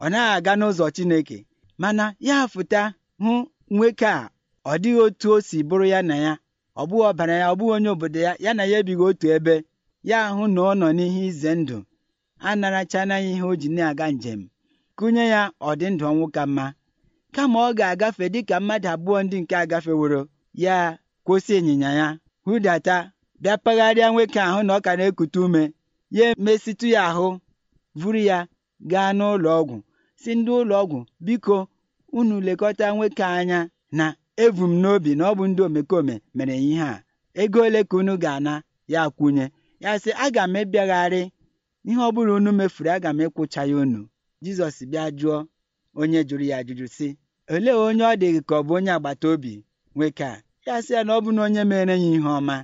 Ọ 0.00 0.06
naghị 0.12 0.30
aga 0.36 0.52
n'ụzọ 0.58 0.86
Chineke. 0.96 1.38
Mana 1.80 2.04
ya 2.26 2.36
fụta 2.52 2.82
hụ 3.22 3.32
nwoke 3.74 4.06
a 4.06 4.30
ọ 4.64 4.72
dịghị 4.82 5.00
otu 5.06 5.26
o 5.34 5.40
si 5.46 5.58
bụrụ 5.68 5.84
ya 5.92 6.00
na 6.08 6.16
ya. 6.24 6.32
Ọ 6.76 6.82
bụghị 6.88 7.04
ọbara 7.10 7.34
ya 7.40 7.46
ọ 7.52 7.54
bụghị 7.58 7.72
onye 7.76 7.88
obodo 7.94 8.20
ya. 8.26 8.32
Ya 8.44 8.50
na 8.56 8.64
ya 8.70 8.76
ebighị 8.82 9.02
otu 9.08 9.26
ebe. 9.36 9.54
Ya 10.08 10.18
hụ 10.36 10.42
na 10.54 10.60
ọ 10.60 10.72
nọ 10.80 10.86
n'ihe 10.96 11.20
ize 11.30 11.52
ndụ. 11.60 11.76
Anarachana 12.48 13.14
ya 13.18 13.28
ihe 13.32 13.42
o 13.42 13.54
ji 13.60 13.68
na-aga 13.76 14.06
njem. 14.14 14.40
Kụnye 14.96 15.24
ya 15.34 15.42
ọ 15.60 15.70
dị 15.78 15.86
ndụ 15.92 16.04
ọnwụ 16.10 16.26
ka 16.34 16.42
mma. 16.46 16.66
Kama 17.34 17.58
ọ 17.68 17.74
ga-agafe 17.78 18.24
dịka 18.34 18.56
mmadụ 18.60 18.88
abụọ 18.94 19.18
ndị 19.24 19.36
nke 19.42 19.54
agafeworo. 19.62 20.20
Ya 20.64 20.74
kwụsị 21.24 21.52
ịnyịnya 21.58 21.90
ya. 22.00 22.08
Hụdata 22.44 22.96
bịa 23.42 23.54
pagharịa 23.64 24.08
nwoke 24.12 24.40
ahụ 24.48 24.60
na 24.66 24.72
ọ 24.78 24.80
ka 24.84 24.92
na-ekute 24.98 25.38
ume 25.46 25.62
ya 26.16 26.24
emesịtụ 26.32 26.86
ya 26.94 27.00
ahụ 27.10 27.26
vuru 28.00 28.18
ya 28.30 28.38
gaa 28.90 29.10
n'ụlọ 29.18 29.48
ọgwụ. 29.60 29.76
Si 30.20 30.30
ndị 30.38 30.50
ụlọ 30.60 30.74
ọgwụ 30.82 30.98
biko 31.26 31.56
unu 32.18 32.34
lekọta 32.46 32.86
nwoke 32.94 33.24
anya 33.38 33.58
na 33.98 34.06
evu 34.44 34.64
m 34.70 34.74
n'obi 34.82 35.10
na 35.18 35.24
ọ 35.30 35.32
bụ 35.38 35.44
ndị 35.50 35.60
omekome 35.68 36.14
mere 36.36 36.54
ihe 36.68 36.82
a. 36.82 37.02
Ego 37.40 37.58
ole 37.66 37.80
ka 37.88 37.96
unu 38.00 38.14
ga-ana? 38.22 38.54
Ya 38.92 39.00
kwunye 39.16 39.46
ya 39.82 39.90
sị 40.02 40.10
aga 40.24 40.42
m 40.46 40.54
ịbịagharị. 40.62 41.22
Ihe 41.88 42.00
ọ 42.08 42.10
bụla 42.14 42.32
unu 42.38 42.50
mefuru 42.58 42.90
aga 42.94 43.10
m 43.12 43.18
ịkwụcha 43.26 43.60
ya 43.70 43.76
unu. 43.82 44.00
Jizọs 44.42 44.76
bịa 44.90 45.04
jụọ 45.18 45.36
onye 46.00 46.20
jụrụ 46.28 46.44
ya 46.50 46.56
ajụjụ 46.60 46.86
sị 46.96 47.08
olee 47.52 47.72
onye 47.86 48.04
ọ 48.04 48.12
dịghị 48.20 48.40
ka 48.48 48.54
ọ 48.60 48.62
bụ 48.66 48.72
onye 48.78 48.92
agbata 48.96 49.26
obi 49.34 49.52
nwoke 49.96 50.24
a? 50.24 50.42
Ya 50.66 50.82
sị 50.82 50.92
ya 50.96 51.02
na 51.06 51.12
ọ 51.16 51.20
bụ 51.24 51.30
na 51.36 51.40
onye 51.46 51.62
mere 51.70 51.92
ya 51.92 52.06
ihe 52.08 52.28
ọma. 52.38 52.56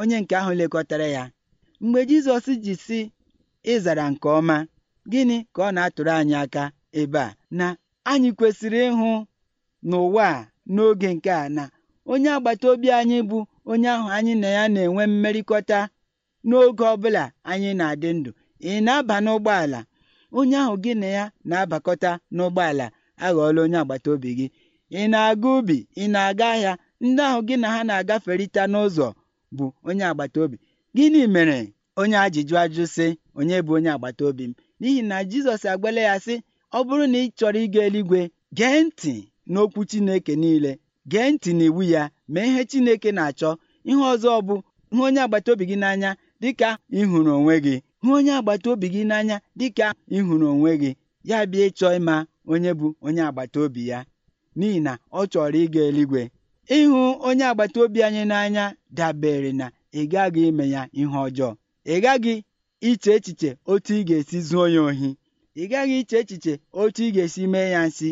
Onye 0.00 0.16
nke 0.20 0.34
ahụ 0.40 0.52
lekọtara 0.60 1.06
ya 1.16 1.22
mgbe 1.80 2.00
Jizọs 2.08 2.46
ji 2.64 2.74
si 2.84 2.98
ịzara 3.72 4.04
nke 4.12 4.28
ọma 4.38 4.56
gịnị 5.10 5.36
ka 5.54 5.60
ọ 5.68 5.72
na-atụrụ 5.74 6.10
anyị 6.18 6.34
aka 6.44 6.62
ebe 7.00 7.18
a 7.26 7.36
na 7.58 7.66
anyị 8.10 8.28
kwesịrị 8.38 8.80
ịhụ 8.90 9.10
n'ụwa 9.88 10.24
a 10.36 10.48
n'oge 10.74 11.08
nke 11.16 11.30
a 11.32 11.44
na 11.56 11.64
onye 12.12 12.30
agbata 12.36 12.66
obi 12.72 12.88
anyị 12.98 13.18
bụ 13.30 13.38
onye 13.70 13.88
ahụ 13.94 14.08
anyị 14.16 14.34
na 14.42 14.48
ya 14.56 14.64
na-enwe 14.74 15.02
mmerịkọta 15.10 15.78
n'oge 16.48 16.84
ọbụla 16.94 17.22
anyị 17.50 17.70
na-adị 17.78 18.08
ndụ. 18.16 18.30
Ị 18.70 18.72
na-aba 18.86 19.16
n'ụgbọala? 19.24 19.80
Onye 20.38 20.56
ahụ 20.62 20.74
gị 20.84 20.92
na 21.00 21.06
ya 21.16 21.24
na-abakọta 21.48 22.10
n'ụgbọala 22.36 22.86
aghọọla 23.24 23.58
onye 23.64 23.78
agbata 23.82 24.08
obi 24.14 24.30
gị. 24.38 24.46
Ị 24.90 25.02
na-aga 25.12 25.48
ubi? 25.58 25.76
Ị 26.02 26.04
na-aga 26.14 26.46
ahịa? 26.54 26.72
Ndị 27.04 27.22
ahụ 27.28 27.40
gị 27.48 27.56
na 27.62 27.68
ha 27.74 27.80
na-agaferịta 27.88 28.62
n'ụzọ 28.72 29.06
bụ 29.56 29.64
onye 29.88 30.04
agbata 30.10 30.38
obi. 30.44 30.56
Gịnị 30.96 31.20
mere 31.34 31.58
onye 32.00 32.16
ajụjụ 32.24 32.54
ajụ 32.62 32.84
sị 32.94 33.06
onye 33.38 33.56
bụ 33.66 33.72
onye 33.78 33.90
agbata 33.94 34.22
obi 34.28 34.44
m? 34.50 34.52
N'ihi 34.80 35.02
na 35.10 35.16
Jizọs 35.30 35.62
agwala 35.72 36.00
ya 36.08 36.14
sị 36.24 36.34
ọ 36.76 36.78
bụrụ 36.86 37.04
na 37.12 37.18
ị 37.24 37.32
chọrọ 37.38 37.58
ịga 37.66 37.80
eluigwe 37.86 38.20
gee 38.56 38.78
ntị 38.84 39.14
n'okwu 39.52 39.80
Chineke 39.90 40.34
niile. 40.42 40.72
Gee 41.10 41.28
ntị 41.32 41.50
n'iwu 41.58 41.82
ya 41.94 42.02
mee 42.32 42.46
ihe 42.50 42.62
Chineke 42.70 43.10
na-achọ. 43.16 43.50
Ihe 43.90 44.02
ọzọ 44.12 44.30
bụ 44.46 44.54
hụ 44.92 45.00
onye 45.06 45.20
agbata 45.24 45.48
obi 45.52 45.64
gị 45.70 45.76
n'anya 45.82 46.10
dịka 46.42 46.68
ịhụrụ 47.00 47.30
onwe 47.38 47.54
gị. 47.64 47.74
Hụ 48.02 48.08
onye 48.18 48.32
agbata 48.38 48.66
obi 48.72 48.86
gị 48.94 49.02
n'anya 49.10 49.36
dịka 49.58 49.86
ịhụrụ 50.16 50.46
onwe 50.54 50.72
gị. 50.82 50.90
Ya 51.28 51.38
bịa 51.50 51.66
ịchọ 51.68 51.86
ịma 51.98 52.14
onye 52.52 52.70
bụ 52.78 52.86
onye 53.06 53.22
agbata 53.28 53.58
obi 53.66 53.82
ya. 53.90 53.98
N'ihi 54.58 54.80
na 54.86 54.92
ọ 55.12 55.20
chọrọ 55.32 55.58
ịga 55.64 55.80
eluigwe. 55.88 56.22
Ịhụ 56.76 56.98
onye 57.28 57.44
agbata 57.50 57.78
obi 57.84 57.98
anyị 58.06 58.22
n'anya 58.30 58.64
dabere 58.96 59.50
na 59.60 59.66
ị 59.92 60.02
gaghị 60.12 60.42
ime 60.50 60.64
ya 60.74 60.82
ihe 61.00 61.16
ọjọọ. 61.26 61.50
Ị 61.84 61.96
gaghị 62.04 62.34
iche 62.88 63.10
echiche 63.16 63.50
otu 63.72 63.92
ị 63.94 64.02
ga-esi 64.08 64.38
zuo 64.48 64.64
ya 64.74 64.80
ohi. 64.88 65.10
Ị 65.56 65.64
gaghị 65.70 65.94
iche 66.02 66.16
echiche 66.22 66.52
otu 66.80 67.00
ị 67.02 67.10
ga-esi 67.14 67.42
mee 67.52 67.68
ya 67.74 67.80
nsị. 67.88 68.10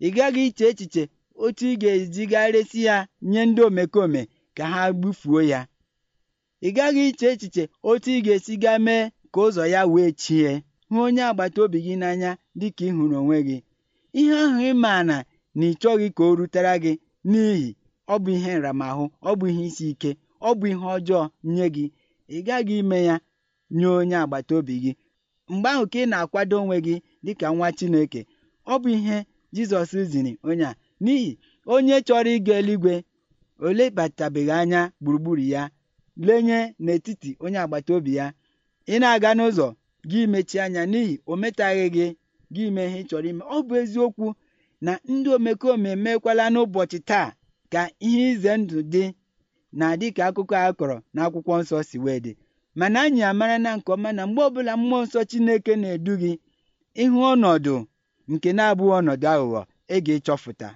Ị 0.00 0.08
gaghị 0.16 0.42
iche 0.48 0.64
echiche 0.70 1.02
otu 1.44 1.64
ị 1.72 1.76
ga-ezigharịsị 1.82 2.80
ya 2.88 2.96
nye 3.30 3.40
ndị 3.48 3.60
omekome 3.68 4.20
ka 4.56 4.64
ha 4.72 4.82
gbufuo 4.98 5.40
ya. 5.52 5.60
Ị 6.66 6.68
gaghị 6.76 7.02
iche 7.10 7.26
echiche 7.32 7.62
otu 7.90 8.08
ị 8.16 8.18
ga-esi 8.26 8.54
gaa 8.62 8.78
mee 8.86 9.04
ka 9.32 9.38
ụzọ 9.46 9.62
ya 9.74 9.80
wee 9.92 10.12
chie. 10.22 10.50
Hụ 10.90 10.96
onye 11.06 11.22
agbata 11.30 11.58
obi 11.64 11.78
gị 11.86 11.94
n'anya 12.00 12.30
dịka 12.58 12.84
ị 12.88 12.90
hụrụ 12.96 13.16
onwe 13.20 13.36
gị. 13.48 13.56
Ihe 14.20 14.34
ahụ 14.44 14.58
ị 14.70 14.72
na 14.82 14.94
na 15.06 15.16
ị 15.66 15.74
chọghị 15.80 16.08
ka 16.16 16.22
o 16.24 16.32
rutere 16.38 16.72
gị 16.84 16.92
n'ihi 17.30 17.68
ọ 18.12 18.14
bụ 18.22 18.30
ihe 18.36 18.52
nramahụ 18.58 19.04
ọ 19.28 19.30
bụ 19.38 19.44
ihe 19.50 19.62
isi 19.70 19.84
ike 19.92 20.10
ọ 20.40 20.50
bụ 20.58 20.66
ihe 20.72 20.86
ọjọọ 20.96 21.22
nye 21.54 21.66
gị. 21.74 21.84
Ị 22.36 22.38
gaghị 22.46 22.74
ime 22.82 22.98
ya 23.08 23.16
nye 23.76 23.86
onye 23.98 24.16
agbata 24.22 24.52
obi 24.58 24.74
gị. 24.84 24.92
Mgbe 25.52 25.68
ahụ 25.74 25.84
ka 25.92 25.98
ị 26.02 26.06
na-akwado 26.10 26.54
onwe 26.62 26.76
gị 26.86 26.94
dịka 27.24 27.46
nwa 27.54 27.68
Chineke 27.78 28.20
ọ 28.66 28.74
bụ 28.82 28.88
ihe 28.98 29.18
Jizọs 29.54 29.90
ziri 30.10 30.32
onye 30.48 30.64
a. 30.70 30.74
n'ihi 31.04 31.30
onye 31.74 31.96
chọrọ 32.06 32.30
ịga 32.36 32.54
eluigwe 32.60 32.94
o 33.66 33.68
lebatabeghị 33.78 34.52
anya 34.60 34.80
gburugburu 35.02 35.42
ya 35.54 35.62
lenye 36.26 36.58
n'etiti 36.84 37.30
onye 37.44 37.58
agbata 37.64 37.90
obi 37.98 38.12
ya. 38.18 38.26
Ị 38.92 38.94
na-aga 39.00 39.30
n'ụzọ 39.38 39.66
gị 40.10 40.20
mechie 40.32 40.60
anya. 40.64 40.82
N'ihi 40.92 41.14
o 41.30 41.32
metaghị 41.42 41.86
gị 41.96 42.06
gị 42.54 42.62
ime 42.68 42.82
ihe 42.88 42.98
ị 43.02 43.06
chọrọ 43.08 43.28
ime. 43.32 43.42
Ọ 43.54 43.56
bụ 43.66 43.74
eziokwu 43.82 44.26
na 44.84 44.92
ndị 45.12 45.28
omekome 45.36 45.88
emekwala 45.96 46.44
n'ụbọchị 46.52 46.98
taa 47.10 47.28
ka 47.72 47.80
ihe 48.06 48.22
ize 48.32 48.52
ndụ 48.60 48.78
dị 48.92 49.04
na 49.78 49.86
dịka 50.00 50.22
akụkọ 50.28 50.54
a 50.66 50.70
kọrọ 50.78 50.96
n'akwụkwọ 51.14 51.52
nsọ 51.62 51.76
si 51.88 51.96
wee 52.04 52.20
dị. 52.24 52.32
Mana 52.78 52.98
anyị 53.04 53.22
amara 53.30 53.56
na 53.64 53.70
nke 53.76 53.88
ọma 53.94 54.10
na 54.16 54.22
mgbe 54.28 54.42
ọbụla 54.48 54.72
mmụọ 54.80 55.00
nsọ 55.04 55.20
Chineke 55.30 55.72
na-edu 55.82 56.12
gị 56.22 56.32
ịhụ 57.02 57.18
ọnọdụ 57.32 57.74
nke 58.32 58.48
na-abụghị 58.56 58.94
ọnọdụ 59.00 59.26
aghụghọ 59.34 59.60
ị 59.94 59.96
ga-ịchọfụta 60.04 60.68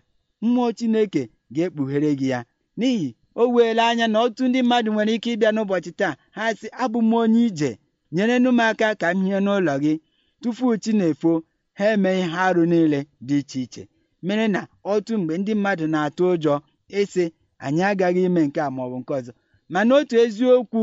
mmụọ 0.45 0.67
Chineke 0.79 1.23
ga-ekpughere 1.55 2.11
gị 2.21 2.29
ya. 2.33 2.41
N'ihi 2.79 3.09
o 3.35 3.43
weela 3.55 3.83
anya 3.91 4.07
na 4.13 4.19
otu 4.25 4.43
ndị 4.49 4.61
mmadụ 4.63 4.91
nwere 4.95 5.13
ike 5.17 5.29
ịbịa 5.35 5.51
n'ụbọchị 5.55 5.91
taa. 6.01 6.15
Ha 6.37 6.45
sị 6.59 6.67
abụ 6.83 6.99
m 7.03 7.13
onye 7.21 7.41
ije 7.49 7.71
nyerenụ 8.15 8.51
m 8.53 8.61
aka 8.67 8.89
ka 9.01 9.09
m 9.17 9.21
hie 9.27 9.39
n'ụlọ 9.45 9.75
gị. 9.85 9.95
Tupu 10.41 10.67
chi 10.83 10.93
na-efo 10.99 11.33
ha 11.79 11.85
eme 11.95 12.11
ihe 12.21 12.37
arụ 12.47 12.63
niile 12.71 13.01
dị 13.27 13.37
iche 13.43 13.59
iche. 13.65 13.83
Mere 14.27 14.47
na 14.55 14.61
otu 14.93 15.13
mgbe 15.21 15.35
ndị 15.41 15.53
mmadụ 15.57 15.85
na-atụ 15.93 16.23
ụjọ 16.35 16.55
ịsị 17.01 17.25
anyị 17.65 17.83
agaghị 17.91 18.23
ime 18.29 18.41
nke 18.47 18.61
a 18.61 18.69
maọbụ 18.77 18.97
nke 19.01 19.13
ọzọ. 19.19 19.33
Mana 19.73 19.93
otu 19.99 20.15
eziokwu 20.25 20.83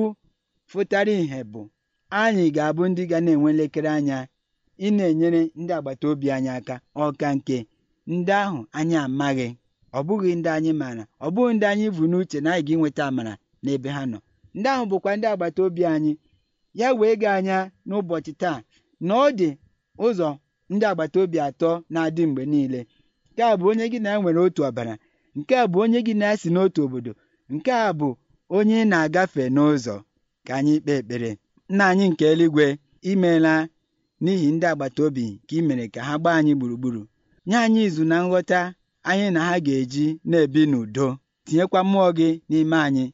fụtara 0.69 1.11
ìhè 1.21 1.39
bụ 1.51 1.61
anyị 2.19 2.45
ga-abụ 2.55 2.83
ndị 2.89 3.03
ga 3.11 3.17
na-enwe 3.25 3.49
elekere 3.53 3.89
anya 3.97 4.17
ị 4.85 4.87
na-enyere 4.97 5.41
ndị 5.59 5.71
agbata 5.77 6.05
obi 6.11 6.27
anyị 6.35 6.49
aka 6.57 6.75
ọka 7.03 7.27
nke 7.35 7.57
ndị 8.07 8.31
ahụ 8.43 8.59
anyị 8.77 8.95
amaghị 9.05 9.47
ọ 9.97 9.99
bụghị 10.07 10.31
ndị 10.39 10.49
anyị 10.57 10.71
maara 10.81 11.03
ọ 11.25 11.27
bụghị 11.33 11.51
ndị 11.55 11.65
anyị 11.71 11.85
bụ 11.95 12.03
n'uche 12.11 12.37
na 12.43 12.49
anyị 12.53 12.63
ga-enweta 12.67 13.03
amara 13.09 13.33
n'ebe 13.63 13.89
ha 13.95 14.03
nọ. 14.11 14.17
Ndị 14.57 14.67
ahụ 14.73 14.83
bụkwa 14.91 15.11
ndị 15.17 15.27
agbata 15.31 15.59
obi 15.67 15.81
anyị. 15.93 16.13
Ya 16.79 16.87
wee 16.99 17.15
gaa 17.21 17.35
anya 17.39 17.57
n'ụbọchị 17.87 18.31
taa 18.41 18.57
na 19.07 19.13
ọ 19.25 19.27
dị 19.39 19.49
ụzọ 20.05 20.29
ndị 20.73 20.85
agbata 20.89 21.17
obi 21.23 21.37
atọ 21.47 21.69
na-adị 21.93 22.23
mgbe 22.29 22.43
niile. 22.51 22.81
Nke 23.31 23.41
a 23.51 23.57
bụ 23.59 23.65
onye 23.71 23.85
gị 23.91 23.99
na 24.03 24.09
ya 24.13 24.17
nwere 24.21 24.39
otu 24.45 24.61
ọbara 24.69 24.93
nke 25.37 25.53
a 25.61 25.65
bụ 25.71 25.77
onye 25.83 25.99
gị 26.05 26.13
na-esi 26.19 26.49
n'otu 26.53 26.79
obodo 26.85 27.11
nke 27.53 27.71
a 27.71 27.91
bụ 27.99 28.07
onye 28.55 28.75
ị 28.83 28.87
na-agafe 28.91 29.43
n'ụzọ. 29.55 29.95
Ka 30.45 30.51
anyị 30.57 30.73
kpee 30.83 30.97
ekpere. 31.01 31.31
Nna 31.71 31.83
anyị 31.91 32.05
nke 32.11 32.23
eluigwe 32.31 32.65
imeela 33.11 33.53
n'ihi 34.23 34.47
ndị 34.55 34.65
agbata 34.71 35.01
obi 35.07 35.25
ka 35.47 35.53
ị 35.57 35.61
mere 35.67 35.85
ka 35.93 35.99
ha 36.07 36.13
gbaa 36.21 36.35
anyị 36.39 36.53
gburugburu. 36.57 37.01
Nye 37.49 37.57
anyị 37.65 37.81
izu 37.87 38.03
na 38.11 38.17
nghọta 38.25 38.59
anyị 39.09 39.27
na 39.35 39.41
ha 39.47 39.55
ga-eji 39.65 40.07
na-ebi 40.29 40.61
n'udo 40.71 41.07
tinyekwa 41.45 41.79
mmụọ 41.85 42.09
gị 42.17 42.29
n'ime 42.49 42.77
anyị 42.87 43.05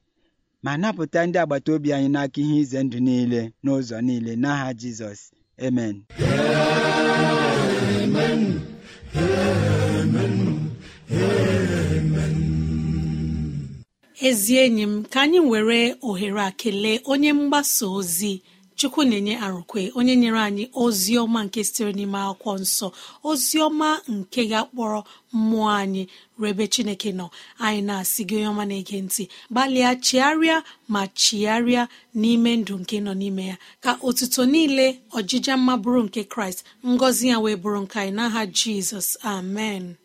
ma 0.63 0.71
napụta 0.81 1.19
ndị 1.25 1.37
agbata 1.43 1.69
obi 1.75 1.89
anyị 1.95 2.09
n'aka 2.13 2.37
ihe 2.43 2.55
ize 2.63 2.79
ndụ 2.83 2.97
niile 3.07 3.41
n'ụzọ 3.63 3.97
niile. 4.07 4.31
N'aha 4.41 4.67
Jizọs 4.79 5.21
amen. 5.65 5.95
Ezi 14.27 14.53
enyi 14.63 14.83
m 14.91 15.03
ka 15.11 15.19
anyị 15.25 15.39
were 15.51 15.79
ohere 16.09 16.41
a 16.47 16.51
kelee 16.59 16.97
onye 17.11 17.31
mgbasa 17.37 17.85
ozi 17.97 18.33
chukwu 18.79 19.01
na-enye 19.09 19.35
arụkwe 19.45 19.81
onye 19.97 20.13
nyere 20.21 20.39
anyị 20.47 20.63
ozi 20.83 21.13
ọma 21.23 21.39
nke 21.45 21.59
sitere 21.67 21.91
n'ime 21.97 22.17
akwụkwọ 22.29 22.51
nsọ 22.63 22.87
ozi 23.29 23.57
ọma 23.67 23.89
nke 24.15 24.41
ga-akpọrọ 24.51 24.99
mmụọ 25.37 25.67
anyị 25.81 26.03
rebe 26.43 26.65
chineke 26.73 27.09
nọ. 27.19 27.25
Anyị 27.65 27.81
na-asị 27.87 28.21
gị 28.29 28.35
onye 28.37 28.47
ọma 28.53 28.63
na-ege 28.69 28.97
ntị 29.05 29.23
gbalịa 29.51 29.91
chigharịa 30.05 30.57
ma 30.93 31.01
chigharịa 31.21 31.83
n'ime 32.21 32.51
ndụ 32.61 32.73
nke 32.81 32.95
nọ 33.05 33.11
n'ime 33.21 33.43
ya. 33.51 33.57
Ka 33.83 33.91
otuto 34.07 34.41
niile 34.53 34.85
ọjịja 35.17 35.53
mma 35.59 35.73
bụrụ 35.83 36.01
nke 36.07 36.21
kraịst 36.31 36.59
ngọzi 36.93 37.25
ya 37.31 37.37
wee 37.43 37.55
bụrụ 37.61 37.79
nke 37.85 37.95
anyị. 38.01 38.11
N'aha 38.17 38.41
jizọs 38.57 39.09
amen 39.33 39.55
Amen. 39.55 40.04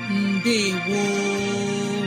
gboo 0.85 2.00